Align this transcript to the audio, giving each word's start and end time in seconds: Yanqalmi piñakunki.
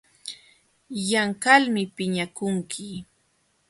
Yanqalmi 1.11 1.83
piñakunki. 1.95 2.87